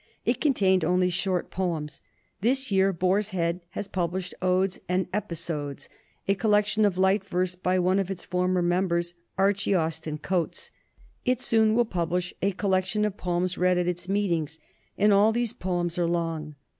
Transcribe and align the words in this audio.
It 0.25 0.41
con 0.41 0.55
tained 0.55 0.83
only 0.83 1.11
short 1.11 1.51
poems. 1.51 2.01
This 2.39 2.71
year 2.71 2.91
Boar's 2.91 3.29
Head 3.29 3.61
has 3.77 3.87
published 3.87 4.33
Odes 4.41 4.79
and 4.89 5.05
Episodes, 5.13 5.89
a 6.27 6.33
collection 6.33 6.85
of 6.85 6.97
light 6.97 7.23
verse 7.23 7.53
by 7.53 7.77
one 7.77 7.99
of 7.99 8.09
its 8.09 8.25
former 8.25 8.63
members, 8.63 9.13
Archie 9.37 9.75
Austin 9.75 10.17
Coates. 10.17 10.71
It 11.23 11.39
soon 11.39 11.75
will 11.75 11.85
publish 11.85 12.33
a 12.41 12.49
collection 12.51 13.05
of 13.05 13.15
poems 13.15 13.59
read 13.59 13.77
at 13.77 13.85
its 13.87 14.09
meetings, 14.09 14.57
and 14.97 15.13
all 15.13 15.31
these 15.31 15.53
poems 15.53 15.99
are 15.99 16.07
long. 16.07 16.55